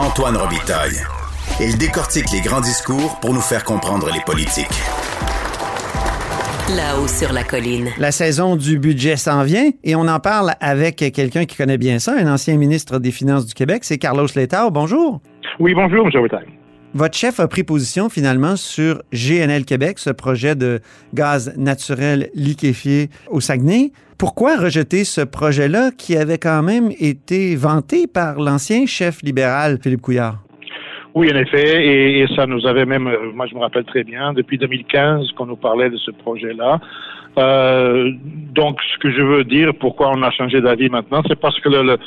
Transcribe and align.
Antoine 0.00 0.36
Robitaille. 0.38 0.96
Il 1.60 1.76
décortique 1.76 2.24
les 2.32 2.40
grands 2.40 2.62
discours 2.62 3.20
pour 3.20 3.34
nous 3.34 3.40
faire 3.40 3.64
comprendre 3.64 4.08
les 4.10 4.20
politiques. 4.24 4.66
Là-haut 6.74 7.06
sur 7.06 7.34
la 7.34 7.44
colline. 7.44 7.90
La 7.98 8.10
saison 8.10 8.56
du 8.56 8.78
budget 8.78 9.16
s'en 9.16 9.42
vient 9.42 9.70
et 9.84 9.94
on 9.94 10.08
en 10.08 10.18
parle 10.18 10.54
avec 10.60 10.96
quelqu'un 10.96 11.44
qui 11.44 11.54
connaît 11.54 11.76
bien 11.76 11.98
ça, 11.98 12.14
un 12.18 12.32
ancien 12.32 12.56
ministre 12.56 12.98
des 12.98 13.10
Finances 13.10 13.44
du 13.44 13.52
Québec, 13.52 13.84
c'est 13.84 13.98
Carlos 13.98 14.26
Letao. 14.34 14.70
Bonjour. 14.70 15.20
Oui, 15.58 15.74
bonjour, 15.74 16.06
M. 16.06 16.10
Robitaille. 16.14 16.59
Votre 16.92 17.16
chef 17.16 17.38
a 17.38 17.46
pris 17.46 17.62
position 17.62 18.08
finalement 18.08 18.56
sur 18.56 19.02
GNL 19.12 19.64
Québec, 19.64 20.00
ce 20.00 20.10
projet 20.10 20.56
de 20.56 20.80
gaz 21.14 21.56
naturel 21.56 22.30
liquéfié 22.34 23.10
au 23.30 23.40
Saguenay. 23.40 23.92
Pourquoi 24.18 24.56
rejeter 24.56 25.04
ce 25.04 25.20
projet-là 25.20 25.92
qui 25.96 26.16
avait 26.16 26.38
quand 26.38 26.64
même 26.64 26.90
été 26.98 27.54
vanté 27.54 28.08
par 28.08 28.40
l'ancien 28.40 28.86
chef 28.86 29.22
libéral 29.22 29.78
Philippe 29.80 30.02
Couillard? 30.02 30.42
Oui, 31.14 31.30
en 31.32 31.36
effet, 31.36 31.86
et, 31.86 32.26
ça 32.34 32.46
nous 32.46 32.66
avait 32.66 32.86
même, 32.86 33.06
euh, 33.06 33.32
moi 33.34 33.46
je 33.46 33.54
me 33.54 33.60
rappelle 33.60 33.84
très 33.84 34.02
bien, 34.02 34.32
depuis 34.32 34.58
2015 34.58 35.30
qu'on 35.36 35.46
nous 35.46 35.56
parlait 35.56 35.90
de 35.90 35.96
ce 35.96 36.10
projet-là. 36.10 36.80
Euh, 37.38 38.10
donc, 38.52 38.78
ce 38.92 38.98
que 38.98 39.12
je 39.12 39.22
veux 39.22 39.44
dire, 39.44 39.72
pourquoi 39.78 40.10
on 40.12 40.22
a 40.22 40.30
changé 40.32 40.60
d'avis 40.60 40.88
maintenant, 40.88 41.22
c'est 41.28 41.38
parce 41.38 41.58
que 41.60 41.68
le, 41.68 41.98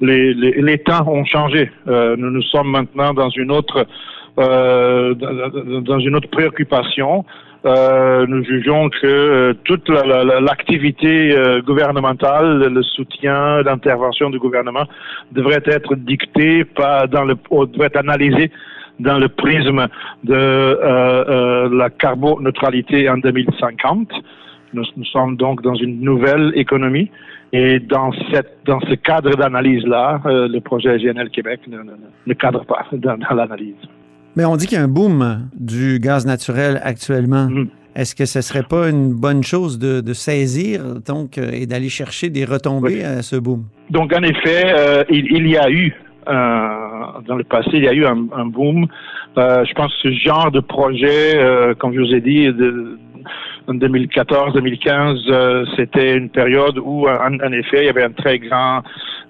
les, 0.00 0.32
les, 0.34 0.78
temps 0.78 1.06
ont 1.06 1.24
changé. 1.24 1.70
Euh, 1.88 2.16
nous 2.16 2.30
nous 2.30 2.42
sommes 2.42 2.70
maintenant 2.70 3.12
dans 3.12 3.30
une 3.30 3.50
autre 3.50 3.86
euh, 4.38 5.14
dans 5.14 5.98
une 5.98 6.14
autre 6.16 6.30
préoccupation. 6.30 7.24
Euh, 7.66 8.26
nous 8.26 8.42
jugeons 8.44 8.88
que 8.88 9.06
euh, 9.06 9.54
toute 9.64 9.88
l'activité 9.88 11.36
gouvernementale, 11.66 12.72
le 12.72 12.82
soutien, 12.82 13.62
l'intervention 13.62 14.30
du 14.30 14.38
gouvernement 14.38 14.84
devrait 15.32 15.62
être 15.66 15.94
dictée, 15.96 16.64
pas 16.64 17.06
dans 17.06 17.24
le, 17.24 17.34
devrait 17.66 17.88
être 17.88 17.98
analysée 17.98 18.50
dans 18.98 19.18
le 19.18 19.28
prisme 19.28 19.88
de 20.24 21.68
la 21.74 21.90
carboneutralité 21.90 23.08
en 23.08 23.18
2050. 23.18 24.10
Nous, 24.72 24.84
nous, 24.96 25.04
sommes 25.06 25.36
donc 25.36 25.62
dans 25.62 25.74
une 25.74 26.00
nouvelle 26.00 26.52
économie 26.54 27.10
et 27.52 27.80
dans, 27.80 28.12
ce 28.12 28.94
cadre 28.94 29.34
d'analyse-là, 29.36 30.20
le 30.24 30.60
projet 30.60 30.96
GNL 30.98 31.30
Québec 31.30 31.60
ne, 31.66 32.34
cadre 32.34 32.64
pas 32.64 32.86
dans 32.92 33.16
l'analyse. 33.34 33.74
Mais 34.36 34.44
on 34.44 34.56
dit 34.56 34.66
qu'il 34.66 34.78
y 34.78 34.80
a 34.80 34.84
un 34.84 34.88
boom 34.88 35.48
du 35.54 35.98
gaz 35.98 36.26
naturel 36.26 36.80
actuellement. 36.84 37.46
Mm. 37.46 37.68
Est-ce 37.96 38.14
que 38.14 38.24
ce 38.24 38.38
ne 38.38 38.42
serait 38.42 38.62
pas 38.62 38.88
une 38.88 39.12
bonne 39.14 39.42
chose 39.42 39.78
de, 39.78 40.12
saisir 40.12 40.80
donc 41.04 41.38
euh, 41.38 41.50
et 41.52 41.66
d'aller 41.66 41.88
chercher 41.88 42.30
des 42.30 42.44
retombées 42.44 43.04
à 43.04 43.22
ce 43.22 43.36
boom? 43.36 43.64
Donc, 43.90 44.12
en 44.12 44.22
effet, 44.22 44.72
euh, 44.78 45.04
il, 45.10 45.46
y 45.48 45.56
a 45.56 45.68
eu, 45.68 45.92
euh, 46.28 46.32
dans 47.26 47.36
le 47.36 47.44
passé, 47.44 47.70
il 47.74 47.84
y 47.84 47.88
a 47.88 47.92
eu 47.92 48.06
un, 48.06 48.46
boom. 48.46 48.86
je 49.36 49.74
pense 49.74 49.92
que 49.94 50.10
ce 50.10 50.14
genre 50.14 50.52
de 50.52 50.60
projet, 50.60 51.74
comme 51.78 51.92
je 51.94 52.00
vous 52.00 52.14
ai 52.14 52.20
dit, 52.20 52.46
de, 52.46 52.98
en 53.70 53.74
2014-2015, 53.74 55.76
c'était 55.76 56.16
une 56.16 56.28
période 56.28 56.78
où, 56.78 57.08
en, 57.08 57.52
effet, 57.52 57.82
il 57.82 57.84
y 57.84 57.88
avait 57.88 58.04
un 58.04 58.12
très 58.12 58.38
grand 58.38 58.82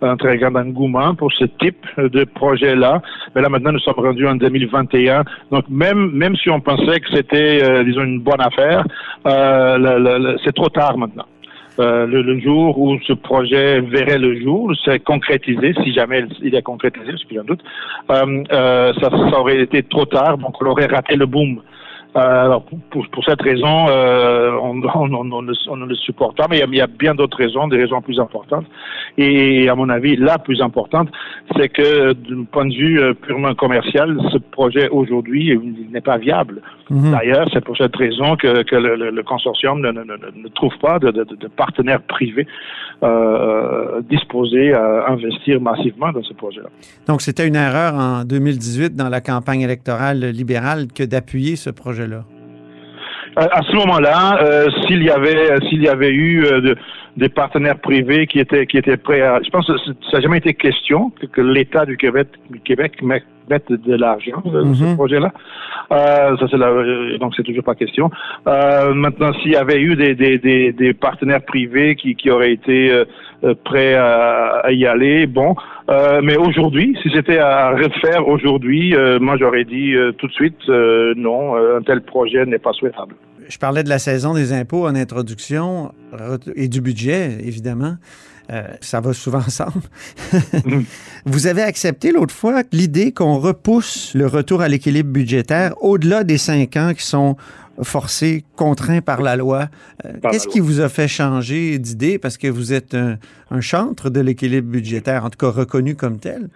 un 0.02 0.54
engouement 0.54 1.14
pour 1.14 1.32
ce 1.32 1.44
type 1.44 1.86
de 1.98 2.24
projet-là. 2.24 3.02
Mais 3.34 3.42
là, 3.42 3.48
maintenant, 3.48 3.72
nous 3.72 3.80
sommes 3.80 3.98
rendus 3.98 4.26
en 4.26 4.36
2021. 4.36 5.24
Donc, 5.50 5.64
même, 5.68 6.36
si 6.36 6.50
on 6.50 6.60
pensait 6.60 7.00
que 7.00 7.14
c'était, 7.14 7.62
euh, 7.62 7.84
disons, 7.84 8.02
une 8.02 8.20
bonne 8.20 8.40
affaire, 8.40 8.84
euh, 9.26 10.36
c'est 10.44 10.54
trop 10.54 10.68
tard 10.68 10.96
maintenant. 10.96 11.26
Euh, 11.78 12.06
le, 12.06 12.38
jour 12.40 12.78
où 12.78 12.98
ce 13.06 13.14
projet 13.14 13.80
verrait 13.80 14.18
le 14.18 14.38
jour, 14.40 14.72
c'est 14.84 14.98
concrétisé, 14.98 15.72
si 15.82 15.94
jamais 15.94 16.24
il 16.42 16.54
est 16.54 16.62
concrétisé, 16.62 17.12
ce 17.16 17.24
que 17.24 17.36
j'en 17.36 17.44
doute, 17.44 17.62
ça 18.08 19.38
aurait 19.38 19.62
été 19.62 19.82
trop 19.84 20.04
tard, 20.04 20.36
donc 20.36 20.60
on 20.60 20.66
aurait 20.66 20.86
raté 20.86 21.16
le 21.16 21.26
boom. 21.26 21.62
Euh, 22.16 22.44
alors 22.44 22.64
pour, 22.90 23.06
pour, 23.08 23.24
cette 23.24 23.40
raison, 23.40 23.86
euh, 23.88 24.50
on, 24.60 24.82
on, 24.94 25.14
on, 25.14 25.32
on, 25.32 25.42
ne, 25.42 25.86
le 25.86 25.94
supporte 25.94 26.36
pas, 26.36 26.46
mais 26.50 26.58
il 26.58 26.74
y 26.74 26.80
a, 26.80 26.86
bien 26.86 27.14
d'autres 27.14 27.36
raisons, 27.36 27.68
des 27.68 27.76
raisons 27.76 28.00
plus 28.00 28.18
importantes. 28.18 28.66
Et 29.16 29.68
à 29.68 29.74
mon 29.74 29.88
avis, 29.88 30.16
la 30.16 30.38
plus 30.38 30.60
importante, 30.60 31.08
c'est 31.56 31.68
que 31.68 32.12
d'un 32.12 32.44
point 32.44 32.66
de 32.66 32.74
vue 32.74 33.00
euh, 33.00 33.14
purement 33.14 33.54
commercial, 33.54 34.18
ce 34.32 34.38
projet 34.38 34.88
aujourd'hui 34.88 35.56
n'est 35.90 36.00
pas 36.00 36.16
viable. 36.16 36.62
Mhm. 36.90 37.12
D'ailleurs, 37.12 37.48
c'est 37.52 37.64
pour 37.64 37.76
cette 37.76 37.94
raison 37.94 38.36
que, 38.36 38.62
que 38.62 38.76
le, 38.76 39.10
le, 39.10 39.22
consortium 39.22 39.80
ne, 39.80 39.92
ne, 39.92 40.02
ne, 40.02 40.48
trouve 40.48 40.76
pas 40.78 40.98
de, 40.98 41.10
de, 41.12 41.24
de 41.24 41.48
partenaires 41.48 42.02
privés 42.02 42.46
euh, 43.02 43.79
disposés 44.08 44.72
à 44.72 45.10
investir 45.10 45.60
massivement 45.60 46.12
dans 46.12 46.22
ce 46.22 46.34
projet-là. 46.34 46.68
Donc, 47.06 47.22
c'était 47.22 47.46
une 47.46 47.56
erreur 47.56 47.94
en 47.94 48.24
2018 48.24 48.94
dans 48.94 49.08
la 49.08 49.20
campagne 49.20 49.60
électorale 49.60 50.20
libérale 50.30 50.86
que 50.94 51.02
d'appuyer 51.02 51.56
ce 51.56 51.70
projet 51.70 52.06
là 52.06 52.24
À 53.36 53.62
ce 53.62 53.74
moment-là, 53.76 54.38
euh, 54.42 54.68
s'il 54.86 55.02
y 55.02 55.10
avait 55.10 55.56
s'il 55.68 55.82
y 55.82 55.88
avait 55.88 56.10
eu 56.10 56.44
euh, 56.44 56.74
des 57.16 57.28
partenaires 57.28 57.78
privés 57.78 58.26
qui 58.26 58.38
étaient 58.38 58.66
qui 58.66 58.78
étaient 58.78 58.96
prêts 58.96 59.22
à, 59.22 59.40
je 59.44 59.50
pense 59.50 59.66
que 59.66 59.76
ça 60.10 60.16
n'a 60.16 60.20
jamais 60.20 60.38
été 60.38 60.54
question 60.54 61.12
que, 61.32 61.40
l'État 61.40 61.84
du 61.84 61.96
Québec, 61.96 62.28
Québec 62.64 63.02
mette 63.02 63.24
de 63.48 63.94
l'argent 63.94 64.42
dans 64.44 64.74
ce 64.74 64.84
mhm. 64.84 64.94
projet-là. 64.96 65.32
Euh, 65.92 66.36
ça 66.36 66.46
c'est 66.48 66.56
euh, 66.56 67.18
donc 67.18 67.34
c'est 67.36 67.42
toujours 67.42 67.64
pas 67.64 67.74
question. 67.74 68.10
Euh, 68.46 68.94
maintenant, 68.94 69.32
s'il 69.34 69.52
y 69.52 69.56
avait 69.56 69.80
eu 69.80 69.96
des, 69.96 70.14
des, 70.14 70.38
des, 70.38 70.72
des, 70.72 70.94
partenaires 70.94 71.44
privés 71.44 71.96
qui, 71.96 72.14
qui 72.14 72.30
auraient 72.30 72.52
été 72.52 72.92
euh, 72.92 73.54
prêts 73.64 73.94
à, 73.94 74.60
à, 74.64 74.72
y 74.72 74.86
aller, 74.86 75.26
bon. 75.26 75.56
mais 76.22 76.36
aujourd'hui, 76.36 76.96
si 77.02 77.10
c'était 77.12 77.38
à 77.38 77.70
refaire 77.70 78.28
aujourd'hui, 78.28 78.94
moi 79.20 79.36
j'aurais 79.38 79.64
dit 79.64 79.94
tout 80.18 80.28
de 80.28 80.32
suite 80.32 80.68
non, 80.68 81.56
un 81.56 81.82
tel 81.82 82.02
projet 82.02 82.46
n'est 82.46 82.58
pas 82.58 82.72
souhaitable. 82.72 83.14
Je 83.48 83.58
parlais 83.58 83.82
de 83.82 83.88
la 83.88 83.98
saison 83.98 84.34
des 84.34 84.52
impôts 84.52 84.86
en 84.86 84.94
introduction 84.94 85.90
et 86.54 86.68
du 86.68 86.80
budget, 86.80 87.38
évidemment. 87.44 87.94
Euh, 88.50 88.66
ça 88.80 89.00
va 89.00 89.12
souvent 89.12 89.38
ensemble. 89.46 89.82
Mm. 90.64 90.80
Vous 91.26 91.46
avez 91.46 91.62
accepté 91.62 92.12
l'autre 92.12 92.34
fois 92.34 92.62
l'idée 92.72 93.12
qu'on 93.12 93.38
repousse 93.38 94.12
le 94.14 94.26
retour 94.26 94.60
à 94.60 94.68
l'équilibre 94.68 95.10
budgétaire 95.10 95.74
au-delà 95.82 96.24
des 96.24 96.38
cinq 96.38 96.76
ans 96.76 96.92
qui 96.94 97.04
sont 97.04 97.36
forcés, 97.82 98.44
contraints 98.56 99.00
par 99.00 99.22
la 99.22 99.36
loi. 99.36 99.68
Euh, 100.04 100.12
qu'est-ce 100.30 100.48
qui 100.48 100.60
vous 100.60 100.80
a 100.80 100.88
fait 100.88 101.08
changer 101.08 101.78
d'idée? 101.78 102.18
Parce 102.18 102.36
que 102.36 102.48
vous 102.48 102.72
êtes 102.72 102.94
un, 102.94 103.18
un 103.50 103.60
chantre 103.60 104.10
de 104.10 104.20
l'équilibre 104.20 104.68
budgétaire, 104.68 105.24
en 105.24 105.30
tout 105.30 105.38
cas 105.38 105.50
reconnu 105.50 105.94
comme 105.94 106.18
tel? 106.18 106.48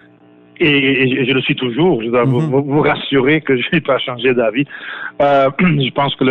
Et, 0.60 1.24
je 1.26 1.32
le 1.32 1.40
suis 1.40 1.56
toujours. 1.56 2.02
Je 2.02 2.08
dois 2.08 2.24
vous, 2.24 2.40
mhm. 2.40 2.60
vous, 2.60 2.80
rassurer 2.80 3.40
que 3.40 3.56
je 3.56 3.68
n'ai 3.72 3.80
pas 3.80 3.98
changé 3.98 4.34
d'avis. 4.34 4.64
Euh, 5.20 5.50
je 5.60 5.90
pense 5.92 6.14
que 6.16 6.24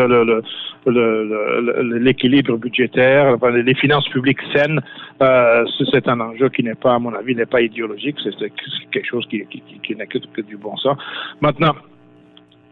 l'équilibre 1.99 2.57
budgétaire, 2.57 3.37
les 3.51 3.75
finances 3.75 4.07
publiques 4.09 4.41
saines, 4.53 4.81
euh, 5.21 5.65
c'est 5.91 6.07
un 6.07 6.19
enjeu 6.19 6.49
qui 6.49 6.63
n'est 6.63 6.75
pas, 6.75 6.95
à 6.95 6.99
mon 6.99 7.13
avis, 7.13 7.35
n'est 7.35 7.45
pas 7.45 7.61
idéologique. 7.61 8.17
C'est 8.23 8.51
quelque 8.91 9.07
chose 9.07 9.25
qui, 9.29 9.45
qui, 9.47 9.61
qui, 9.83 9.95
n'est 9.95 10.07
que, 10.07 10.19
que, 10.33 10.41
du 10.41 10.57
bon 10.57 10.75
sens. 10.77 10.97
Maintenant, 11.41 11.75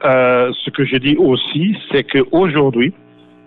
euh, 0.05 0.51
ce 0.63 0.69
que 0.69 0.85
je 0.85 0.97
dis 0.97 1.15
aussi, 1.17 1.77
c'est 1.91 2.03
qu'aujourd'hui, 2.03 2.93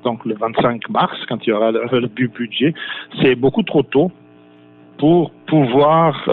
donc 0.05 0.25
le 0.26 0.34
25 0.34 0.88
mars, 0.90 1.19
quand 1.29 1.44
il 1.46 1.50
y 1.50 1.52
aura 1.52 1.73
le, 1.73 1.81
le 2.00 2.08
budget, 2.29 2.75
c'est 3.20 3.34
beaucoup 3.34 3.62
trop 3.62 3.82
tôt 3.82 4.12
pour 4.99 5.31
pouvoir 5.46 6.23
euh, 6.29 6.32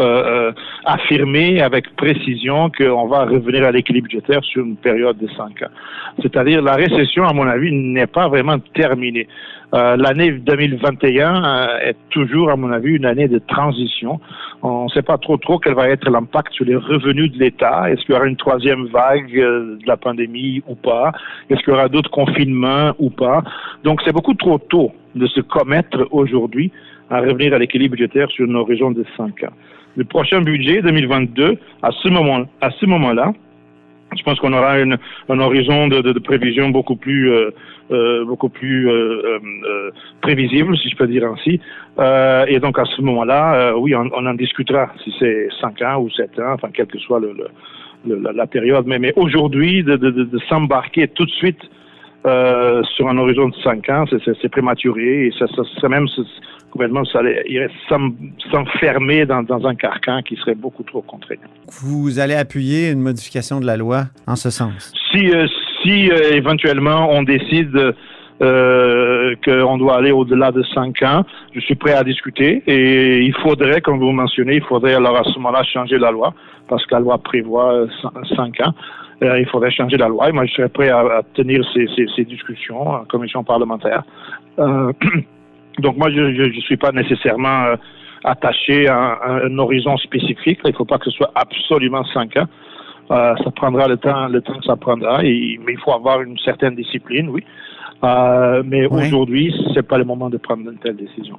euh, 0.50 0.52
affirmer 0.86 1.62
avec 1.62 1.96
précision 1.96 2.70
qu'on 2.70 3.08
va 3.08 3.26
revenir 3.26 3.66
à 3.66 3.72
l'équilibre 3.72 4.08
budgétaire 4.08 4.44
sur 4.44 4.64
une 4.64 4.78
période 4.78 5.18
de 5.18 5.28
cinq 5.38 5.62
ans. 5.64 5.72
C'est-à-dire 6.22 6.62
la 6.62 6.74
récession, 6.74 7.24
à 7.26 7.34
mon 7.34 7.48
avis, 7.48 7.72
n'est 7.72 8.08
pas 8.08 8.28
vraiment 8.28 8.60
terminée. 8.74 9.28
Euh, 9.74 9.96
L'année 9.96 10.32
2021 10.32 11.44
euh, 11.44 11.78
est 11.80 11.96
toujours, 12.10 12.52
à 12.52 12.56
mon 12.56 12.72
avis, 12.72 12.96
une 12.96 13.06
année 13.06 13.28
de 13.28 13.40
transition. 13.40 14.20
On 14.62 14.86
ne 14.86 14.90
sait 14.90 15.02
pas 15.02 15.18
trop 15.18 15.38
trop 15.38 15.60
quel 15.60 15.74
va 15.74 15.88
être 15.90 16.10
l'impact 16.10 16.54
sur 16.54 16.66
les 16.66 16.76
revenus 16.76 17.32
de 17.32 17.40
l'État. 17.40 17.90
Est-ce 17.90 18.02
qu'il 18.02 18.14
y 18.14 18.18
aura 18.18 18.28
une 18.28 18.38
troisième 18.38 18.86
vague 18.88 19.34
de 19.34 19.80
la 19.88 19.98
pandémie 19.98 20.62
ou 20.68 20.76
pas? 20.76 21.12
Est-ce 21.50 21.60
qu'il 21.62 21.74
y 21.74 21.76
aura 21.76 21.90
d'autres 21.90 22.12
confinements 22.12 22.92
ou 23.00 23.10
pas? 23.10 23.44
Donc 23.84 24.02
c'est 24.06 24.14
beaucoup 24.14 24.36
trop 24.36 24.60
tôt 24.60 24.92
de 25.16 25.28
se 25.28 25.42
commettre 25.42 26.08
aujourd'hui 26.12 26.72
à 27.12 27.20
revenir 27.20 27.54
à 27.54 27.60
l'équilibre 27.60 27.96
budgétaire 27.96 28.30
sur 28.32 28.46
une 28.46 28.56
horizon 28.56 28.92
de 28.92 29.06
5 29.18 29.44
ans. 29.44 29.54
le 29.98 30.06
prochain 30.06 30.42
budget 30.42 30.82
2022, 30.82 31.58
à 31.82 31.92
ce 31.92 32.08
moment-là, 32.86 33.34
je 34.18 34.24
pense 34.24 34.40
qu'on 34.40 34.54
aura 34.54 34.80
une, 34.80 34.98
un 35.30 35.40
horizon 35.40 35.88
de, 35.88 36.20
prévision 36.20 36.70
beaucoup 36.70 36.96
plus, 36.96 37.32
euh, 37.32 37.52
euh, 37.92 38.26
euh, 38.26 39.92
prévisible, 40.22 40.78
si 40.78 40.90
je 40.90 40.96
peux 40.96 41.08
dire 41.08 41.26
ainsi. 41.26 41.60
Et 42.48 42.60
donc 42.60 42.80
à 42.80 42.86
ce 42.86 43.02
moment-là, 43.02 43.74
oui, 43.78 43.94
on, 43.96 44.26
en 44.26 44.34
discutera 44.34 44.92
si 45.04 45.14
c'est 45.20 45.50
5 45.60 45.82
ans 45.82 46.00
ou 46.00 46.10
7 46.10 46.40
ans, 46.40 46.54
enfin 46.54 46.70
quelle 46.74 46.88
que 46.88 47.00
soit 47.00 47.22
la, 48.06 48.48
période. 48.48 48.86
Mais, 48.88 49.14
aujourd'hui, 49.16 49.84
de 49.84 50.40
s'embarquer 50.50 51.08
tout 51.10 51.26
de 51.26 51.32
suite 51.32 51.62
sur 52.24 53.08
un 53.08 53.18
horizon 53.18 53.50
de 53.50 53.56
5 53.64 53.90
ans, 53.90 54.06
c'est 54.24 54.50
prématuré 54.50 55.28
et 55.28 55.32
ça, 55.38 55.48
ça, 55.48 55.64
ça 55.80 55.90
même 55.90 56.08
gouvernement 56.72 57.04
irait 57.48 57.70
s'enfermer 58.52 59.26
dans, 59.26 59.44
dans, 59.44 59.68
un 59.68 59.76
carcan 59.76 60.22
qui 60.24 60.36
serait 60.38 60.56
beaucoup 60.56 60.84
trop 60.84 61.02
contraignant. 61.02 61.48
Vous 61.84 62.20
allez 62.20 62.36
appuyer 62.36 62.90
une 62.90 63.02
modification 63.02 63.60
de 63.60 63.66
la 63.66 63.78
loi 63.78 64.06
en 64.26 64.36
ce 64.36 64.50
sens? 64.50 64.94
Si, 65.12 65.30
euh, 65.30 65.46
si 65.84 66.10
euh, 66.10 66.32
éventuellement 66.32 67.10
on 67.12 67.24
décide 67.24 67.94
euh, 68.42 69.36
qu'on 69.46 69.78
doit 69.78 69.98
aller 69.98 70.12
au-delà 70.12 70.52
de 70.52 70.64
cinq 70.74 71.04
ans, 71.04 71.24
je 71.54 71.60
suis 71.60 71.76
prêt 71.76 71.94
à 71.94 72.04
discuter 72.04 72.64
et 72.66 73.20
il 73.22 73.36
faudrait, 73.44 73.82
comme 73.82 74.00
vous 74.00 74.12
mentionnez, 74.12 74.56
il 74.56 74.64
faudrait 74.64 74.96
alors 74.96 75.18
à 75.18 75.24
ce 75.24 75.36
moment-là 75.36 75.64
changer 75.64 76.00
la 76.00 76.12
loi 76.12 76.34
parce 76.68 76.84
que 76.86 76.96
la 76.96 77.02
loi 77.02 77.18
prévoit 77.20 77.86
cinq 78.36 78.62
ans. 78.62 78.74
Euh, 79.24 79.40
il 79.40 79.46
faudrait 79.48 79.72
changer 79.72 79.98
la 79.98 80.08
loi 80.08 80.30
et 80.30 80.32
moi 80.32 80.46
je 80.46 80.54
serais 80.54 80.70
prêt 80.70 80.90
à, 80.90 81.00
à 81.00 81.22
tenir 81.36 81.64
ces, 81.74 81.88
ces, 81.96 82.08
ces, 82.16 82.26
discussions 82.26 82.82
en 82.82 83.06
commission 83.06 83.44
parlementaire. 83.44 84.04
Euh, 84.60 84.92
Donc 85.80 85.96
moi, 85.98 86.10
je 86.12 86.20
ne 86.20 86.62
suis 86.62 86.78
pas 86.78 86.92
nécessairement 86.92 87.64
euh, 87.66 87.76
attaché 88.24 88.88
à, 88.88 89.20
un 89.24 89.58
horizon 89.58 89.96
spécifique. 89.98 90.60
Il 90.66 90.72
ne 90.72 90.76
faut 90.76 90.86
pas 90.86 90.98
que 90.98 91.06
ce 91.06 91.12
soit 91.12 91.32
absolument 91.36 92.04
cinq 92.14 92.36
ans. 92.38 92.48
Ça 93.10 93.52
prendra 93.56 93.88
le 93.88 93.98
temps, 93.98 94.28
le 94.28 94.42
temps 94.42 94.58
que 94.58 94.66
ça 94.66 94.76
prendra. 94.76 95.24
Et, 95.24 95.60
mais 95.66 95.74
il 95.74 95.80
faut 95.80 95.94
avoir 95.94 96.22
une 96.22 96.38
certaine 96.40 96.76
discipline, 96.76 97.30
oui. 97.30 97.44
Mais 98.04 98.86
aujourd'hui, 98.88 99.54
ce 99.70 99.76
n'est 99.76 99.82
pas 99.82 99.98
le 99.98 100.06
moment 100.06 100.30
de 100.30 100.38
prendre 100.38 100.70
une 100.70 100.78
telle 100.78 100.96
décision. 100.96 101.38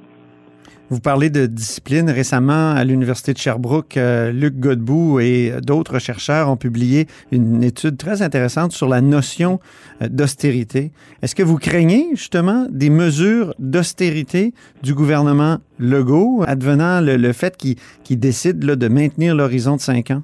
Vous 0.93 0.99
parlez 0.99 1.31
de 1.31 1.47
discipline. 1.47 2.07
Récemment, 2.07 2.69
à 2.69 2.83
l'Université 2.83 3.33
de 3.33 3.39
Sherbrooke, 3.39 3.97
euh, 3.97 4.31
Luc 4.31 4.59
Godbout 4.59 5.21
et 5.21 5.53
d'autres 5.65 5.97
chercheurs 5.97 6.51
ont 6.51 6.55
publié 6.55 7.07
une 7.31 7.63
étude 7.63 7.97
très 7.97 8.21
intéressante 8.21 8.73
sur 8.73 8.87
la 8.87 9.01
notion 9.01 9.59
euh, 10.03 10.07
d'austérité. 10.07 10.91
Est-ce 11.23 11.33
que 11.33 11.41
vous 11.41 11.57
craignez 11.57 12.09
justement 12.11 12.67
des 12.69 12.91
mesures 12.91 13.55
d'austérité 13.57 14.53
du 14.83 14.93
gouvernement 14.93 15.57
Legault, 15.79 16.43
advenant 16.45 17.01
le, 17.01 17.33
fait 17.33 17.57
qu'il 17.57 18.19
décide 18.19 18.59
de 18.59 18.87
maintenir 18.87 19.33
l'horizon 19.33 19.77
de 19.77 19.81
cinq 19.81 20.11
ans? 20.11 20.21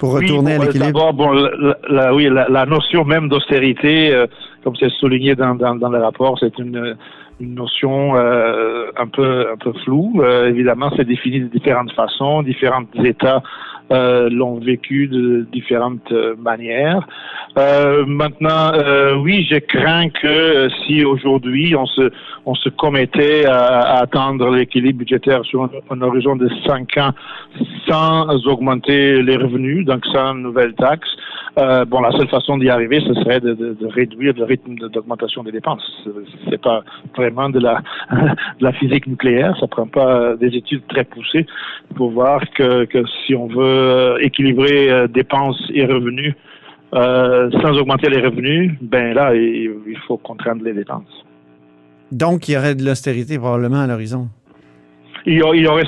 pour 0.00 0.12
retourner 0.12 0.54
à 0.54 0.58
l'équilibre? 0.58 0.86
D'abord, 0.86 1.12
bon, 1.12 1.32
la, 1.90 2.14
oui, 2.14 2.30
la, 2.30 2.64
notion 2.64 3.04
même 3.04 3.28
d'austérité, 3.28 4.14
euh, 4.14 4.26
comme 4.64 4.76
c'est 4.76 4.90
souligné 4.92 5.34
dans, 5.34 5.56
dans, 5.56 5.74
dans, 5.74 5.90
le 5.90 5.98
rapport, 5.98 6.38
c'est 6.38 6.56
une, 6.58 6.96
une 7.40 7.54
notion 7.54 8.16
euh, 8.16 8.90
un 8.96 9.06
peu 9.06 9.50
un 9.52 9.56
peu 9.56 9.72
floue. 9.84 10.20
Euh, 10.22 10.48
évidemment, 10.48 10.90
c'est 10.96 11.04
défini 11.04 11.40
de 11.40 11.46
différentes 11.46 11.92
façons, 11.92 12.42
différents 12.42 12.84
États 13.04 13.42
euh, 13.92 14.28
l'ont 14.30 14.58
vécu 14.58 15.08
de 15.08 15.46
différentes 15.52 16.12
manières. 16.38 17.06
maintenant, 18.06 18.72
oui, 19.22 19.46
je 19.50 19.58
crains 19.58 20.10
que 20.10 20.68
si 20.86 21.04
aujourd'hui 21.04 21.74
on 21.74 21.86
se 21.86 22.10
on 22.48 22.54
se 22.54 22.70
commettait 22.70 23.44
à, 23.44 23.98
atteindre 23.98 24.50
l'équilibre 24.50 25.00
budgétaire 25.00 25.44
sur 25.44 25.68
un, 25.90 26.00
horizon 26.00 26.34
de 26.34 26.48
cinq 26.66 26.96
ans 26.96 27.10
sans 27.86 28.46
augmenter 28.46 29.22
les 29.22 29.36
revenus, 29.36 29.84
donc 29.84 30.06
sans 30.06 30.32
nouvelles 30.34 30.74
taxes, 30.74 31.14
euh, 31.58 31.84
bon, 31.84 32.00
la 32.00 32.10
seule 32.12 32.28
façon 32.28 32.56
d'y 32.56 32.70
arriver, 32.70 33.00
ce 33.06 33.12
serait 33.14 33.40
de, 33.40 33.52
de, 33.52 33.74
de 33.74 33.86
réduire 33.86 34.32
le 34.36 34.44
rythme 34.44 34.76
d'augmentation 34.76 35.42
des 35.42 35.52
dépenses. 35.52 35.82
C'est 36.48 36.60
pas 36.60 36.82
vraiment 37.16 37.50
de 37.50 37.58
la, 37.58 37.82
de 38.12 38.64
la 38.64 38.72
physique 38.72 39.06
nucléaire, 39.06 39.54
ça 39.60 39.66
prend 39.66 39.86
pas 39.86 40.34
des 40.36 40.56
études 40.56 40.86
très 40.88 41.04
poussées 41.04 41.46
pour 41.96 42.10
voir 42.12 42.40
que, 42.56 42.84
que 42.84 43.04
si 43.26 43.34
on 43.34 43.48
veut 43.48 43.77
équilibrer 44.20 44.90
euh, 44.90 45.06
dépenses 45.06 45.62
et 45.72 45.84
revenus 45.84 46.34
euh, 46.94 47.50
sans 47.62 47.76
augmenter 47.78 48.08
les 48.08 48.20
revenus, 48.20 48.72
ben 48.80 49.14
là, 49.14 49.34
il, 49.34 49.96
faut 50.06 50.16
contraindre 50.16 50.64
les 50.64 50.72
dépenses. 50.72 51.24
Donc, 52.10 52.48
il 52.48 52.52
y 52.52 52.56
aurait 52.56 52.74
de 52.74 52.84
l'austérité 52.84 53.38
probablement 53.38 53.80
à 53.80 53.86
l'horizon. 53.86 54.28
Il 55.26 55.34
y 55.34 55.42
aurait, 55.42 55.84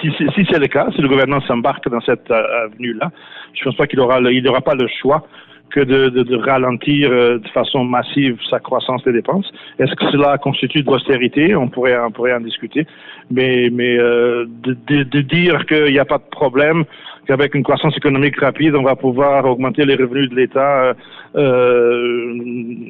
si, 0.00 0.10
si 0.34 0.46
c'est 0.50 0.58
le 0.58 0.66
cas, 0.66 0.88
si 0.96 1.00
le 1.00 1.08
gouvernement 1.08 1.40
s'embarque 1.42 1.88
dans 1.88 2.00
cette 2.00 2.28
avenue-là, 2.30 3.12
je 3.54 3.64
pense 3.64 3.76
pas 3.76 3.86
qu'il 3.86 4.00
aura, 4.00 4.18
il 4.20 4.42
n'aura 4.42 4.62
pas 4.62 4.74
le 4.74 4.88
choix 5.00 5.24
que 5.70 5.80
de, 5.80 6.08
de, 6.08 6.22
de 6.22 6.36
ralentir 6.36 7.10
euh, 7.10 7.38
de 7.38 7.48
façon 7.48 7.84
massive 7.84 8.36
sa 8.48 8.58
croissance 8.58 9.02
des 9.04 9.12
dépenses. 9.12 9.50
Est-ce 9.78 9.94
que 9.94 10.10
cela 10.10 10.38
constitue 10.38 10.82
de 10.82 10.90
l'austérité? 10.90 11.54
On 11.54 11.68
pourrait, 11.68 11.98
on 11.98 12.10
pourrait 12.10 12.34
en 12.34 12.40
discuter. 12.40 12.86
Mais, 13.30 13.70
mais 13.72 13.98
euh, 13.98 14.46
de, 14.62 15.02
de, 15.04 15.20
dire 15.20 15.64
qu'il 15.66 15.92
n'y 15.92 15.98
a 15.98 16.04
pas 16.04 16.18
de 16.18 16.28
problème, 16.30 16.84
qu'avec 17.26 17.54
une 17.54 17.62
croissance 17.62 17.96
économique 17.96 18.38
rapide, 18.40 18.74
on 18.74 18.82
va 18.82 18.96
pouvoir 18.96 19.44
augmenter 19.44 19.84
les 19.84 19.94
revenus 19.94 20.28
de 20.30 20.34
l'État, 20.34 20.82
euh, 20.82 20.94
euh 21.36 22.34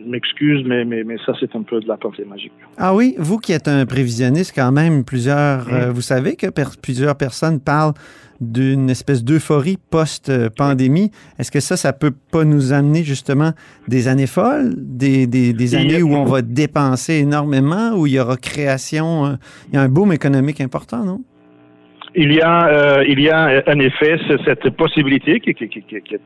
m'excuse, 0.07 0.65
mais, 0.67 0.85
mais, 0.85 1.05
mais 1.05 1.17
ça, 1.27 1.33
c'est 1.39 1.55
un 1.55 1.63
peu 1.63 1.81
de 1.81 1.89
la 1.89 1.97
pensée 1.97 2.25
magique. 2.25 2.53
Ah 2.79 2.95
oui, 2.95 3.15
vous 3.19 3.39
qui 3.39 3.53
êtes 3.53 3.69
un 3.69 3.85
prévisionniste 3.85 4.53
quand 4.55 4.73
même, 4.73 5.05
plusieurs, 5.05 5.67
mmh. 5.69 5.91
vous 5.91 6.01
savez 6.01 6.37
que 6.37 6.47
plusieurs 6.81 7.17
personnes 7.17 7.61
parlent 7.61 7.93
d'une 8.41 8.89
espèce 8.89 9.23
d'euphorie 9.23 9.79
post-pandémie. 9.91 11.11
Est-ce 11.39 11.51
que 11.51 11.61
ça, 11.61 11.77
ça 11.77 11.93
peut 11.93 12.15
pas 12.33 12.45
nous 12.45 12.73
amener 12.73 13.05
justement 13.05 13.53
des 13.89 14.09
années 14.09 14.27
folles, 14.27 14.75
des, 14.77 15.27
des, 15.27 15.53
des 15.53 15.75
années 15.75 16.03
où 16.03 16.15
on 16.15 16.25
va 16.25 16.43
dépenser 16.43 17.15
énormément, 17.15 17.93
où 17.95 18.07
il 18.07 18.15
y 18.15 18.21
aura 18.21 18.37
création, 18.37 19.27
euh, 19.27 19.33
il 19.69 19.75
y 19.75 19.79
a 19.79 19.83
un 19.83 19.89
boom 19.89 20.13
économique 20.13 20.61
important, 20.61 21.05
non? 21.05 21.21
Il 22.15 22.33
y 22.33 22.41
a, 22.41 22.67
euh, 22.67 23.05
il 23.07 23.21
y 23.21 23.31
a 23.31 23.63
en 23.69 23.79
effet 23.79 24.17
cette 24.45 24.69
possibilité 24.71 25.39
qui, 25.39 25.55
qui, 25.55 25.69
qui, 25.69 25.83
qui 25.83 25.95
est 25.95 26.21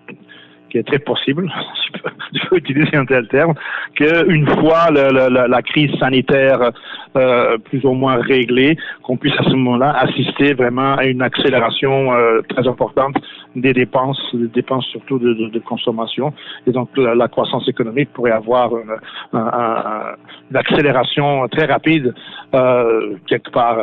qui 0.74 0.78
est 0.78 0.82
très 0.82 0.98
possible, 0.98 1.48
je 2.34 2.48
peux, 2.48 2.56
utiliser 2.56 2.96
un 2.96 3.06
tel 3.06 3.28
terme, 3.28 3.54
qu'une 3.94 4.44
fois 4.58 4.90
la, 4.90 5.62
crise 5.62 5.92
sanitaire 6.00 6.72
euh, 7.16 7.58
plus 7.58 7.84
ou 7.84 7.92
moins 7.92 8.16
réglée, 8.16 8.76
qu'on 9.04 9.16
puisse 9.16 9.38
à 9.38 9.44
ce 9.44 9.50
moment-là 9.50 9.96
assister 9.96 10.52
vraiment 10.54 10.96
à 10.96 11.04
une 11.04 11.22
accélération 11.22 12.12
euh, 12.12 12.40
très 12.48 12.66
importante 12.66 13.14
des 13.54 13.72
dépenses, 13.72 14.20
des 14.34 14.48
dépenses 14.48 14.86
surtout 14.86 15.20
de, 15.20 15.58
consommation. 15.60 16.34
Et 16.66 16.72
donc 16.72 16.88
la, 16.96 17.28
croissance 17.28 17.68
économique 17.68 18.12
pourrait 18.12 18.32
avoir 18.32 18.72
une, 18.76 18.96
une 19.32 20.56
accélération 20.56 21.46
très 21.46 21.66
rapide 21.66 22.12
euh, 22.52 23.14
quelque 23.28 23.50
part 23.50 23.78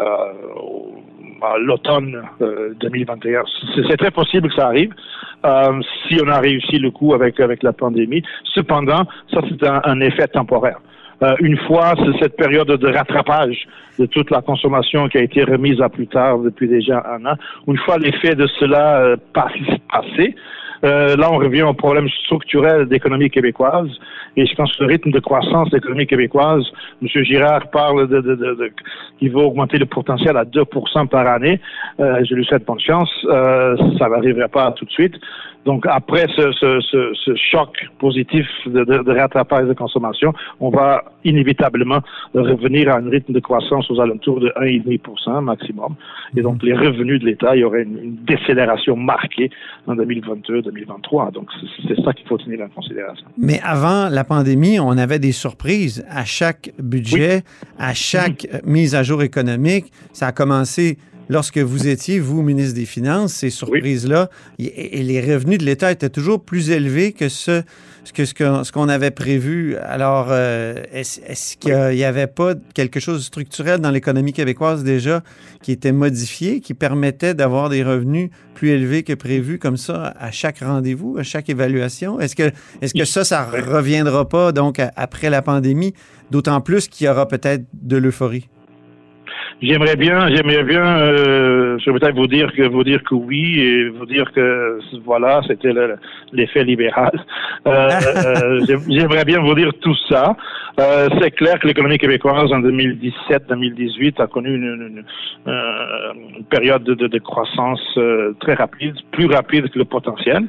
euh, 1.43 1.57
l'automne 1.59 2.21
2021. 2.79 3.39
Euh, 3.39 3.43
c'est 3.87 3.97
très 3.97 4.11
possible 4.11 4.49
que 4.49 4.55
ça 4.55 4.67
arrive 4.67 4.93
euh, 5.45 5.81
si 6.07 6.19
on 6.23 6.27
a 6.27 6.39
réussi 6.39 6.77
le 6.77 6.91
coup 6.91 7.13
avec 7.13 7.39
avec 7.39 7.63
la 7.63 7.73
pandémie. 7.73 8.23
Cependant, 8.53 9.03
ça 9.33 9.41
c'est 9.49 9.67
un, 9.67 9.81
un, 9.83 9.99
effet 10.01 10.27
temporaire. 10.27 10.79
Euh, 11.23 11.35
une 11.39 11.57
fois 11.57 11.93
cette 12.19 12.35
période 12.35 12.67
de 12.67 12.87
rattrapage 12.87 13.67
de 13.99 14.05
toute 14.07 14.31
la 14.31 14.41
consommation 14.41 15.07
qui 15.07 15.19
a 15.19 15.21
été 15.21 15.43
remise 15.43 15.79
à 15.79 15.89
plus 15.89 16.07
tard 16.07 16.39
depuis 16.39 16.67
déjà 16.67 17.03
un 17.07 17.25
an, 17.25 17.35
une 17.67 17.77
fois 17.77 17.97
l'effet 17.99 18.35
de 18.35 18.47
cela 18.59 19.01
euh, 19.01 19.15
passé, 19.33 20.35
euh, 20.83 21.15
là, 21.15 21.31
on 21.31 21.37
revient 21.37 21.63
au 21.63 21.73
problème 21.73 22.09
structurel 22.23 22.87
d'économie 22.87 23.29
québécoise. 23.29 23.89
Et 24.37 24.45
je 24.45 24.55
pense 24.55 24.75
que 24.75 24.83
le 24.83 24.89
rythme 24.89 25.11
de 25.11 25.19
croissance 25.19 25.69
de 25.69 25.77
l'économie 25.77 26.07
québécoise, 26.07 26.63
M. 27.01 27.23
Girard 27.23 27.69
parle 27.69 28.07
de, 28.07 28.21
de, 28.21 28.35
de, 28.35 28.53
de 28.55 28.71
qu'il 29.19 29.31
va 29.31 29.41
augmenter 29.41 29.77
le 29.77 29.85
potentiel 29.85 30.37
à 30.37 30.45
2 30.45 30.63
par 31.09 31.27
année. 31.27 31.59
Euh, 31.99 32.23
je 32.27 32.33
lui 32.33 32.45
souhaite 32.45 32.65
bonne 32.65 32.79
chance. 32.79 33.09
Euh, 33.25 33.75
ça 33.99 34.09
n'arriverait 34.09 34.47
pas 34.47 34.71
tout 34.71 34.85
de 34.85 34.91
suite. 34.91 35.15
Donc, 35.65 35.85
après 35.87 36.25
ce, 36.35 36.51
ce, 36.53 36.79
ce, 36.81 37.11
ce 37.13 37.35
choc 37.35 37.87
positif 37.99 38.47
de, 38.65 38.83
de, 38.83 39.03
de, 39.03 39.11
rattrapage 39.11 39.67
de 39.67 39.73
consommation, 39.73 40.33
on 40.59 40.71
va 40.71 41.03
inévitablement 41.23 41.99
revenir 42.33 42.89
à 42.89 42.97
un 42.97 43.07
rythme 43.07 43.33
de 43.33 43.39
croissance 43.39 43.89
aux 43.91 43.99
alentours 43.99 44.39
de 44.39 44.49
1,5 44.59 45.41
maximum. 45.41 45.95
Et 46.35 46.41
donc, 46.41 46.63
les 46.63 46.73
revenus 46.73 47.19
de 47.19 47.25
l'État, 47.25 47.55
il 47.55 47.59
y 47.59 47.63
aurait 47.63 47.83
une, 47.83 47.99
une 48.03 48.15
décélération 48.25 48.95
marquée 48.95 49.51
en 49.85 49.99
2022-2023. 50.71 51.31
Donc, 51.31 51.47
c'est 51.87 52.01
ça 52.03 52.13
qu'il 52.13 52.27
faut 52.27 52.37
tenir 52.37 52.61
en 52.61 52.69
considération. 52.69 53.27
Mais 53.37 53.59
avant 53.63 54.09
la 54.09 54.23
pandémie, 54.23 54.79
on 54.79 54.97
avait 54.97 55.19
des 55.19 55.31
surprises 55.31 56.05
à 56.09 56.25
chaque 56.25 56.71
budget, 56.79 57.43
à 57.77 57.93
chaque 57.93 58.47
mise 58.65 58.95
à 58.95 59.03
jour 59.03 59.23
économique. 59.23 59.91
Ça 60.13 60.27
a 60.27 60.31
commencé 60.31 60.97
lorsque 61.31 61.59
vous 61.59 61.87
étiez, 61.87 62.19
vous, 62.19 62.41
ministre 62.41 62.75
des 62.75 62.85
Finances, 62.85 63.33
ces 63.33 63.49
surprises-là, 63.49 64.29
et, 64.59 65.01
les 65.01 65.21
revenus 65.21 65.59
de 65.59 65.63
l'État 65.65 65.89
étaient 65.89 66.09
toujours 66.09 66.43
plus 66.43 66.71
élevés 66.71 67.13
que 67.13 67.29
ce, 67.29 67.63
que, 68.13 68.25
ce 68.25 68.71
qu'on 68.71 68.89
avait 68.89 69.11
prévu. 69.11 69.77
Alors, 69.77 70.27
euh, 70.29 70.83
est-ce 70.91 71.55
qu'il 71.55 71.95
n'y 71.95 72.03
avait 72.03 72.27
pas 72.27 72.55
quelque 72.73 72.99
chose 72.99 73.19
de 73.19 73.23
structurel 73.23 73.79
dans 73.79 73.91
l'économie 73.91 74.33
québécoise 74.33 74.83
déjà 74.83 75.23
qui 75.61 75.71
était 75.71 75.93
modifié, 75.93 76.59
qui 76.59 76.73
permettait 76.73 77.33
d'avoir 77.33 77.69
des 77.69 77.81
revenus 77.81 78.29
plus 78.53 78.69
élevés 78.71 79.03
que 79.03 79.13
prévu 79.13 79.57
comme 79.57 79.77
ça 79.77 80.13
à 80.19 80.31
chaque 80.31 80.59
rendez-vous, 80.59 81.15
à 81.17 81.23
chaque 81.23 81.49
évaluation? 81.49 82.19
Est-ce 82.19 82.35
que, 82.35 82.51
que 82.81 83.05
ça, 83.05 83.23
ça 83.23 83.45
reviendra 83.45 84.27
pas 84.27 84.51
donc 84.51 84.81
après 84.97 85.29
la 85.29 85.41
pandémie, 85.41 85.93
d'autant 86.29 86.59
plus 86.59 86.89
qu'il 86.89 87.07
y 87.07 87.09
aura 87.09 87.25
peut-être 87.25 87.63
de 87.71 87.95
l'euphorie? 87.95 88.49
J'aimerais 89.61 89.95
bien, 89.95 90.27
j'aimerais 90.29 90.63
bien, 90.63 90.83
euh, 90.83 91.77
je 91.77 91.91
peut-être 91.91 92.15
vous 92.15 92.25
dire 92.25 92.51
que 92.51 92.63
vous 92.67 92.83
dire 92.83 93.03
que 93.03 93.13
oui 93.13 93.59
et 93.59 93.89
vous 93.89 94.07
dire 94.07 94.31
que 94.31 94.79
voilà, 95.05 95.41
c'était 95.47 95.71
l'effet 96.33 96.63
libéral. 96.63 97.11
Euh, 97.67 97.89
euh, 98.25 98.59
j'aimerais 98.89 99.23
bien 99.23 99.39
vous 99.39 99.53
dire 99.53 99.71
tout 99.81 99.95
ça. 100.09 100.35
Euh, 100.79 101.09
c'est 101.21 101.29
clair 101.29 101.59
que 101.59 101.67
l'économie 101.67 101.99
québécoise 101.99 102.51
en 102.51 102.59
2017-2018 102.61 104.19
a 104.19 104.25
connu 104.25 104.55
une, 104.55 105.03
une, 105.45 106.43
période 106.49 106.83
de, 106.83 106.95
de 106.95 107.19
croissance 107.19 107.99
très 108.39 108.55
rapide, 108.55 108.95
plus 109.11 109.27
rapide 109.27 109.69
que 109.69 109.77
le 109.77 109.85
potentiel. 109.85 110.47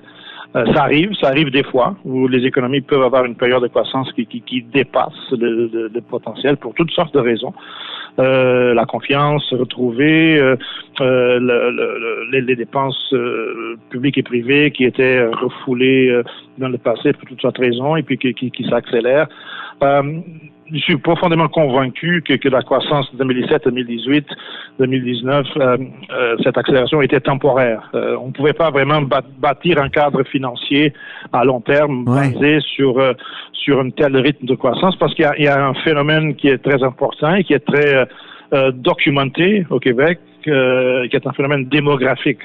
ça 0.55 0.85
arrive, 0.85 1.13
ça 1.21 1.29
arrive 1.29 1.51
des 1.51 1.65
fois 1.65 1.97
où 2.07 2.29
les 2.29 2.47
économies 2.47 2.81
peuvent 2.81 3.03
avoir 3.03 3.27
une 3.27 3.37
période 3.37 3.63
de 3.63 3.69
croissance 3.69 4.11
qui, 4.13 4.25
qui, 4.25 4.41
qui 4.41 4.63
dépasse 4.63 5.13
le, 5.33 5.67
le, 5.67 5.89
le, 5.89 6.01
potentiel 6.01 6.57
pour 6.57 6.73
toutes 6.73 6.93
sortes 6.93 7.13
de 7.13 7.21
raisons. 7.21 7.53
Euh, 8.19 8.75
la 8.75 8.85
confiance 8.85 9.53
retrouvée, 9.55 10.39
euh, 10.39 10.57
euh 11.01 11.41
le, 11.41 11.71
le, 11.71 12.41
les, 12.41 12.57
dépenses 12.57 13.13
euh, 13.15 13.79
publiques 13.89 14.19
et 14.19 14.23
privées 14.23 14.71
qui 14.71 14.85
étaient 14.85 15.25
refoulées 15.25 16.23
dans 16.59 16.69
le 16.69 16.77
passé 16.77 17.15
pour 17.15 17.27
toutes 17.27 17.41
sortes 17.41 17.57
de 17.57 17.63
raisons 17.63 17.97
et 17.97 18.03
puis 18.03 18.19
qui, 18.19 18.35
qui, 18.35 18.51
qui 18.51 18.69
s'accélèrent 18.69 19.29
je 20.73 20.79
suis 20.79 20.97
profondément 20.97 21.49
convaincu 21.49 22.23
que, 22.27 22.35
que 22.35 22.49
la 22.49 22.63
croissance 22.63 23.15
2017, 23.15 23.65
2018, 23.65 24.27
2019, 24.79 25.47
euh, 25.57 25.77
euh, 26.11 26.37
cette 26.43 26.57
accélération 26.57 27.03
était 27.03 27.21
temporaire. 27.21 27.91
Euh, 27.95 28.17
on 28.21 28.29
ne 28.29 28.33
pouvait 28.33 28.53
pas 28.53 28.71
vraiment 28.71 29.03
bâtir 29.39 29.79
un 29.79 29.89
cadre 29.89 30.23
financier 30.25 30.93
à 31.33 31.45
long 31.45 31.61
terme 31.61 32.05
basé 32.05 32.61
sur 32.61 32.99
euh, 32.99 33.13
sur 33.53 33.81
un 33.81 33.91
tel 33.91 34.17
rythme 34.17 34.47
de 34.47 34.55
croissance 34.55 34.97
parce 34.97 35.15
qu'il 35.15 35.29
y, 35.39 35.43
y, 35.43 35.47
a 35.47 35.65
un 35.65 35.75
phénomène 35.75 36.35
qui 36.35 36.49
est 36.49 36.59
très 36.59 36.83
important 36.83 37.35
et 37.35 37.45
qui 37.45 37.53
est 37.53 37.65
très 37.65 38.09
euh, 38.53 38.73
documenté 38.73 39.65
au 39.71 39.79
Québec, 39.79 40.19
qui 40.43 40.51
est 40.51 41.27
un 41.27 41.33
phénomène 41.33 41.67
démographique. 41.67 42.41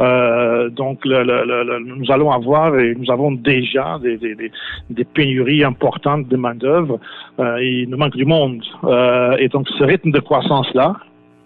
Euh, 0.00 0.70
donc, 0.70 1.04
le, 1.04 1.22
le, 1.22 1.78
nous 1.80 2.10
allons 2.10 2.30
avoir 2.30 2.78
et 2.78 2.94
nous 2.94 3.10
avons 3.10 3.32
déjà 3.32 3.98
des, 4.02 4.16
des, 4.16 4.50
des 4.88 5.04
pénuries 5.04 5.62
importantes 5.62 6.26
de 6.28 6.36
main-d'œuvre. 6.36 6.98
Euh, 7.38 7.62
il 7.62 7.88
nous 7.90 7.98
manque 7.98 8.16
du 8.16 8.24
monde. 8.24 8.62
Euh, 8.84 9.36
et 9.38 9.48
donc, 9.48 9.68
ce 9.68 9.84
rythme 9.84 10.10
de 10.10 10.20
croissance-là, 10.20 10.96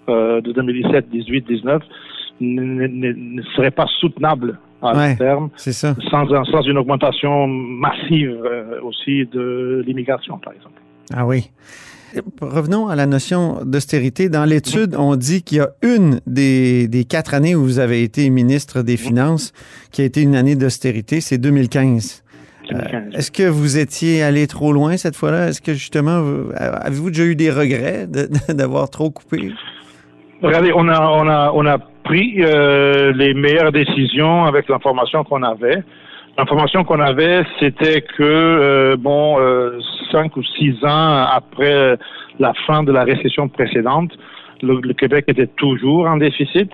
de 0.07 0.53
2017, 0.53 1.09
18, 1.09 1.47
19, 1.49 1.83
ne 2.41 3.43
serait 3.57 3.71
pas 3.71 3.87
soutenable 4.01 4.59
à 4.83 4.93
long 4.93 5.17
terme 5.17 5.51
ça. 5.57 5.95
Sans, 6.11 6.27
sans 6.45 6.63
une 6.63 6.77
augmentation 6.77 7.47
massive 7.47 8.37
aussi 8.83 9.25
de 9.25 9.83
l'immigration, 9.87 10.37
par 10.37 10.53
exemple. 10.53 10.79
Ah 11.15 11.25
oui. 11.25 11.49
Revenons 12.41 12.89
à 12.89 12.97
la 12.97 13.07
notion 13.07 13.59
d'austérité. 13.65 14.29
Dans 14.29 14.45
l'étude, 14.45 14.95
on 14.99 15.17
dit 15.17 15.43
qu'il 15.43 15.59
y 15.59 15.61
a 15.61 15.71
une 15.83 16.21
des, 16.27 17.07
quatre 17.09 17.35
années 17.35 17.55
où 17.55 17.63
vous 17.63 17.79
avez 17.79 18.03
été 18.03 18.29
ministre 18.31 18.83
des 18.83 18.97
Finances 18.97 19.53
qui 19.93 20.03
a 20.03 20.05
été 20.05 20.23
une 20.23 20.35
année 20.35 20.57
d'austérité, 20.57 21.21
c'est 21.21 21.39
2015. 21.39 22.23
Euh, 22.73 22.77
est-ce 23.13 23.31
que 23.31 23.43
vous 23.43 23.79
étiez 23.79 24.23
allé 24.23 24.47
trop 24.47 24.73
loin 24.73 24.97
cette 24.97 25.17
fois-là? 25.17 25.49
Est-ce 25.49 25.61
que 25.61 25.75
justement, 25.75 26.23
avez-vous 26.57 27.11
déjà 27.11 27.25
eu 27.25 27.37
des 27.37 27.51
regrets 27.51 28.07
d'avoir 28.49 28.89
trop 28.89 29.11
coupé? 29.11 29.53
Regardez, 30.43 30.73
on 30.75 30.89
a, 30.89 31.01
on 31.01 31.29
a, 31.29 31.53
on 31.55 31.67
a 31.67 31.79
pris 32.05 32.37
euh, 32.39 33.13
les 33.13 33.35
meilleures 33.35 33.73
décisions 33.73 34.45
avec 34.45 34.69
l'information 34.69 35.25
qu'on 35.25 35.43
avait. 35.43 35.83
L'information 36.37 36.83
qu'on 36.83 36.99
avait, 36.99 37.45
c'était 37.61 38.01
que, 38.01 38.23
euh, 38.23 38.97
bon, 38.97 39.39
euh, 39.39 39.79
cinq 40.11 40.37
ou 40.37 40.43
six 40.43 40.75
ans 40.83 41.27
après 41.33 41.97
la 42.41 42.53
fin 42.67 42.83
de 42.83 42.91
la 42.91 43.05
récession 43.05 43.49
précédente, 43.49 44.11
le, 44.61 44.81
Québec 44.95 45.27
était 45.29 45.47
toujours 45.47 46.07
en 46.07 46.17
déficit. 46.17 46.71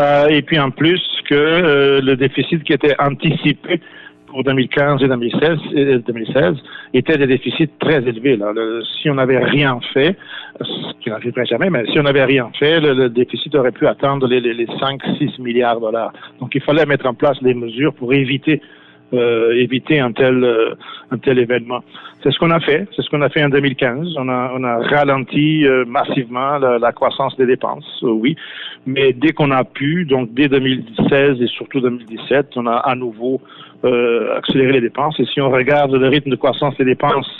Euh, 0.00 0.26
et 0.28 0.42
puis 0.42 0.58
en 0.58 0.70
plus 0.70 1.00
que 1.28 2.00
le 2.02 2.16
déficit 2.16 2.64
qui 2.64 2.72
était 2.72 2.96
anticipé 3.00 3.80
pour 4.26 4.42
2015 4.42 5.00
et 5.02 5.06
2016, 5.06 6.02
2016 6.06 6.56
était 6.92 7.16
des 7.16 7.28
déficits 7.28 7.70
très 7.78 8.02
élevés. 8.02 8.36
Là. 8.36 8.52
si 9.00 9.08
on 9.08 9.14
n'avait 9.14 9.38
rien 9.38 9.78
fait, 9.92 10.16
ce 10.60 10.92
qui 11.00 11.10
n'arriverait 11.10 11.46
jamais, 11.46 11.70
mais 11.70 11.84
si 11.86 12.00
on 12.00 12.02
n'avait 12.02 12.24
rien 12.24 12.50
fait, 12.58 12.80
le, 12.80 13.08
déficit 13.08 13.54
aurait 13.54 13.70
pu 13.70 13.86
atteindre 13.86 14.26
les, 14.26 14.40
les, 14.40 14.54
les 14.54 14.66
5-6 14.66 15.40
milliards 15.40 15.76
de 15.76 15.82
dollars. 15.82 16.12
Donc 16.40 16.52
il 16.56 16.62
fallait 16.62 16.84
mettre 16.84 17.06
en 17.06 17.14
place 17.14 17.40
des 17.42 17.54
mesures 17.54 17.94
pour 17.94 18.12
éviter 18.12 18.60
euh, 19.12 19.52
éviter 19.52 20.00
un 20.00 20.12
tel 20.12 20.42
euh, 20.42 20.74
un 21.10 21.18
tel 21.18 21.38
événement. 21.38 21.80
C'est 22.22 22.30
ce 22.32 22.38
qu'on 22.38 22.50
a 22.50 22.60
fait. 22.60 22.88
C'est 22.96 23.02
ce 23.02 23.10
qu'on 23.10 23.20
a 23.22 23.28
fait 23.28 23.44
en 23.44 23.48
2015. 23.48 24.14
On 24.16 24.28
a 24.28 24.52
on 24.54 24.64
a 24.64 24.78
ralenti 24.78 25.66
euh, 25.66 25.84
massivement 25.84 26.58
la, 26.58 26.92
croissance 26.92 27.36
des 27.36 27.46
dépenses, 27.46 28.02
oui. 28.02 28.36
Mais 28.86 29.12
dès 29.12 29.32
qu'on 29.32 29.50
a 29.50 29.64
pu, 29.64 30.04
donc 30.04 30.32
dès 30.32 30.48
2016 30.48 31.40
et 31.40 31.46
surtout 31.46 31.80
2017, 31.80 32.52
on 32.56 32.66
a 32.66 32.76
à 32.76 32.94
nouveau 32.94 33.40
accéléré 34.36 34.72
les 34.72 34.80
dépenses. 34.80 35.20
Et 35.20 35.26
si 35.26 35.42
on 35.42 35.50
regarde 35.50 35.92
le 35.92 36.08
rythme 36.08 36.30
de 36.30 36.36
croissance 36.36 36.74
des 36.78 36.86
dépenses 36.86 37.30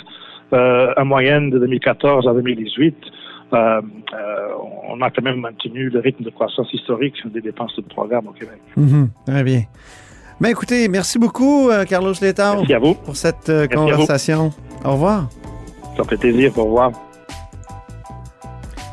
en 0.51 1.05
moyenne 1.05 1.49
de 1.49 1.57
2014 1.57 2.27
à 2.27 2.33
2018, 2.33 2.95
euh, 3.53 3.81
euh, 4.13 4.47
on 4.89 5.01
a 5.01 5.09
quand 5.11 5.21
même 5.21 5.39
maintenu 5.39 5.89
le 5.89 5.99
rythme 5.99 6.23
de 6.23 6.29
croissance 6.29 6.73
historique 6.73 7.15
des 7.31 7.41
dépenses 7.41 7.75
de 7.75 7.81
programme 7.81 8.27
au 8.27 8.31
Québec. 8.31 8.59
Mm-hmm. 8.77 9.07
très 9.27 9.43
bien. 9.43 9.61
Ben 10.41 10.49
écoutez, 10.49 10.89
merci 10.89 11.17
beaucoup, 11.17 11.69
euh, 11.69 11.85
Carlos 11.85 12.13
Letao. 12.19 12.57
Merci 12.57 12.73
à 12.73 12.79
vous. 12.79 12.93
Pour 12.93 13.15
cette 13.15 13.47
euh, 13.47 13.67
conversation. 13.67 14.51
Au 14.83 14.91
revoir. 14.93 15.29
Ça 15.95 16.03
fait 16.03 16.17
plaisir. 16.17 16.51
Au 16.57 16.65
revoir. 16.65 16.91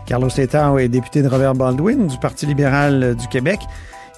Carlos 0.07 0.29
Letao 0.37 0.79
est 0.79 0.89
député 0.89 1.21
de 1.21 1.29
Robert 1.29 1.55
Baldwin 1.55 2.07
du 2.07 2.17
Parti 2.19 2.47
libéral 2.47 3.03
euh, 3.03 3.15
du 3.15 3.27
Québec. 3.27 3.59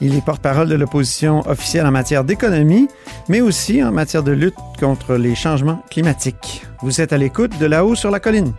Il 0.03 0.15
est 0.15 0.25
porte-parole 0.25 0.69
de 0.69 0.75
l'opposition 0.75 1.41
officielle 1.49 1.87
en 1.87 1.93
matière 1.93 2.25
d'économie, 2.25 2.89
mais 3.29 3.41
aussi 3.41 3.83
en 3.83 3.91
matière 3.91 4.23
de 4.23 4.33
lutte 4.33 4.57
contre 4.79 5.15
les 5.15 5.35
changements 5.35 5.83
climatiques. 5.91 6.67
Vous 6.83 7.01
êtes 7.01 7.15
à 7.15 7.17
l'écoute 7.17 7.59
de 7.59 7.65
là-haut 7.65 7.95
sur 7.95 8.11
la 8.11 8.21
colline. 8.21 8.53